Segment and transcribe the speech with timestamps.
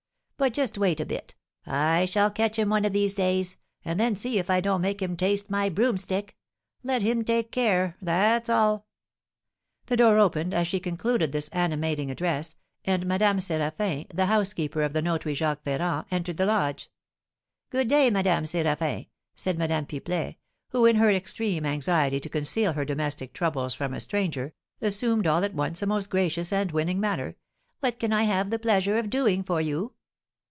[0.41, 1.35] But just wait a bit:
[1.67, 4.99] I shall catch him one of these days, and then see if I don't make
[4.99, 6.35] him taste my broomstick!
[6.81, 8.87] Let him take care, that's all!"
[9.85, 14.93] The door opened as she concluded this animating address, and Madame Séraphin, the housekeeper of
[14.93, 16.89] the notary, Jacques Ferrand, entered the lodge.
[17.69, 20.37] "Good day, Madame Séraphin," said Madame Pipelet,
[20.69, 25.43] who, in her extreme anxiety to conceal her domestic troubles from a stranger, assumed all
[25.43, 27.35] at once a most gracious and winning manner;
[27.79, 29.93] "what can I have the pleasure of doing for you?"